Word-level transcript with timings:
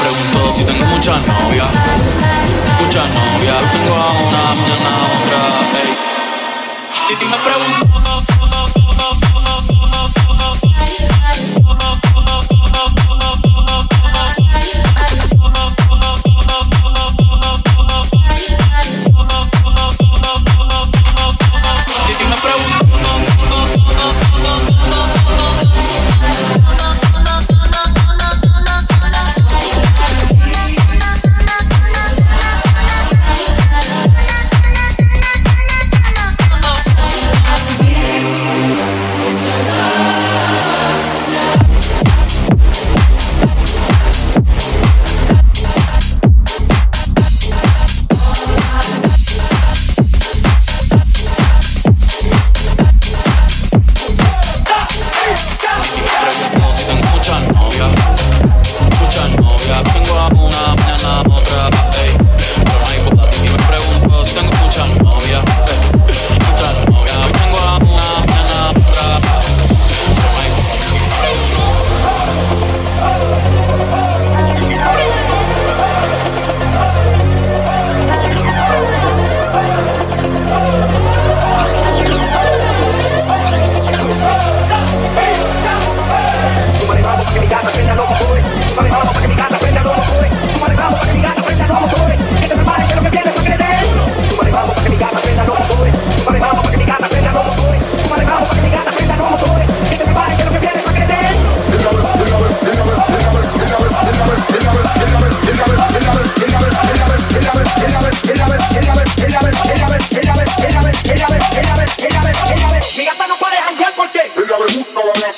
Pregunto 0.00 0.54
si 0.56 0.64
tengo 0.64 0.84
muchas 0.86 1.26
novias. 1.26 1.68
Muchas 2.80 3.08
novias. 3.08 3.72
Tengo 3.72 3.94
a 3.94 4.10
una, 4.12 4.54
mañana 4.54 4.90
a 4.90 5.04
otra. 5.16 5.40
Ey. 5.80 5.90
Y 7.10 7.24
me 7.26 7.36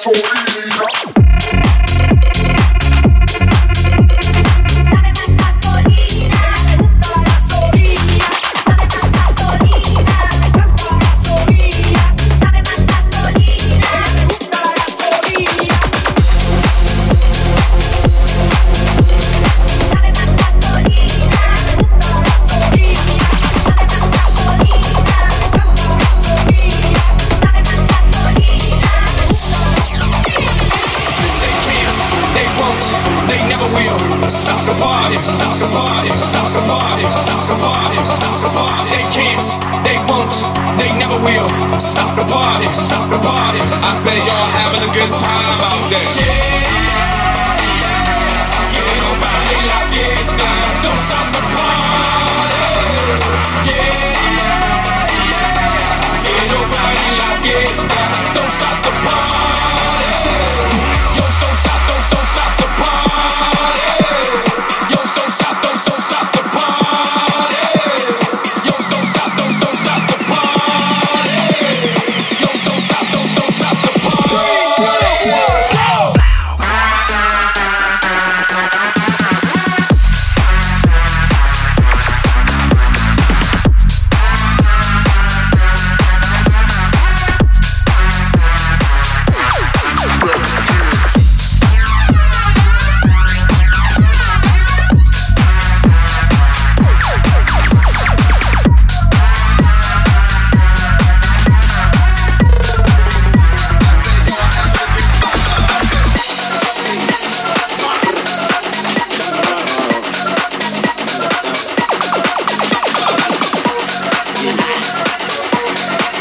soul. 0.00 0.29
Stop 42.20 42.28
the 42.28 42.34
party, 42.34 42.74
stop 42.74 43.10
the 43.10 43.18
party. 43.18 43.60
I 43.60 43.96
say 43.96 44.14
y'all 44.26 44.50
having 44.52 44.82
a 44.82 44.92
good 44.92 45.08
time 45.08 45.60
out 45.64 45.90
there. 45.90 46.39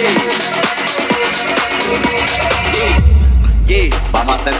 Yeah, 0.00 0.08
yeah. 3.66 3.90
Vamos 4.12 4.34
a 4.34 4.40
hacer 4.40 4.54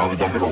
sabe, 0.00 0.16
dame 0.16 0.38
la 0.38 0.49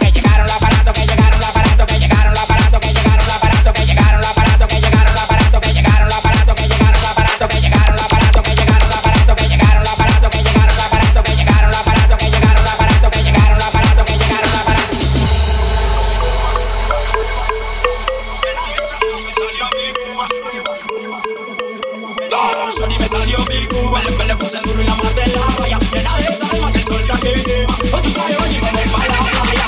Johnson 22.63 22.93
y 22.93 22.99
me 22.99 23.09
salió 23.09 23.45
Picu. 23.45 23.97
El 23.97 24.07
embe 24.07 24.25
le 24.25 24.37
puse 24.37 24.59
duro 24.63 24.81
y 24.81 24.85
la 24.85 24.95
maté 24.95 25.25
en 25.25 25.33
la 25.33 25.47
raya. 25.59 25.79
Llena 25.93 26.17
de 26.17 26.25
esa 26.27 26.47
alma 26.55 26.73
que 26.73 26.79
el 26.79 26.85
sol 26.85 27.03
te 27.03 27.43
quema. 27.43 27.77
Con 27.91 28.03
tu 28.03 28.11
traje 28.13 28.37
baño 28.37 28.57
y 28.57 28.61
me 28.61 28.71
voy 28.71 28.89
pa' 28.89 29.07
la 29.09 29.43
playa. 29.43 29.67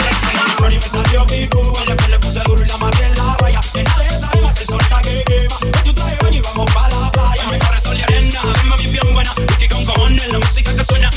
Johnson 0.59 0.73
y 0.73 0.77
me 0.77 0.89
salió 0.89 1.27
Picu. 1.27 1.77
El 1.83 1.91
embe 1.91 2.09
le 2.09 2.19
puse 2.21 2.41
duro 2.45 2.65
y 2.65 2.69
la 2.69 2.77
maté 2.77 3.05
en 3.07 3.15
la 3.17 3.37
raya. 3.41 3.61
Llena 3.75 3.97
de 3.99 4.07
esa 4.07 4.29
alma 4.31 4.55
que 4.55 4.61
el 4.61 4.67
sol 4.67 4.81
te 5.03 5.25
quema. 5.25 5.57
Con 5.59 5.83
tu 5.83 5.93
traje 5.93 6.19
baño 6.23 6.39
y 6.39 6.41
vamos 6.41 6.73
pa' 6.73 6.89
la 6.89 7.11
playa. 7.11 7.47
Mejor 7.51 7.81
sol 7.81 7.99
y 7.99 8.03
arena, 8.03 8.41
me 8.65 8.77
vi 8.77 8.87
bien 8.87 9.13
buena. 9.13 9.35
Y 9.39 9.57
que 9.57 9.69
con 9.69 9.85
cojones 9.85 10.33
la 10.33 10.39
música 10.39 10.77
que 10.77 10.85
suena. 10.85 11.11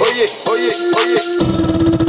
oye, 0.00 0.26
oye, 0.46 0.70
oye. 0.98 1.99